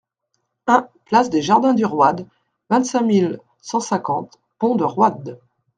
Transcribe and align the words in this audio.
un 0.65 0.87
place 1.05 1.29
des 1.29 1.43
Jardins 1.43 1.75
du 1.75 1.85
Roide, 1.85 2.25
vingt-cinq 2.71 3.01
mille 3.01 3.39
cent 3.61 3.79
cinquante 3.79 4.39
Pont-de-Roide 4.57 5.39